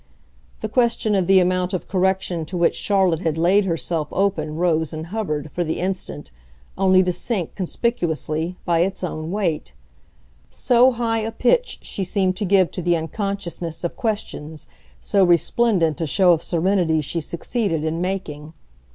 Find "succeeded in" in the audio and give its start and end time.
17.21-18.01